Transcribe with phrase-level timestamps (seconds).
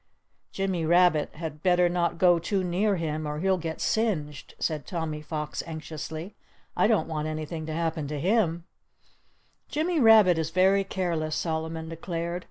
[0.51, 5.21] "Jimmy Rabbit had better not go too near him, or he'll get singed," said Tommy
[5.21, 6.33] Fox, anxiously.
[6.75, 8.63] "I don't want anything to happen to him."
[9.69, 12.39] "Jimmy Rabbit is very careless," Solomon declared.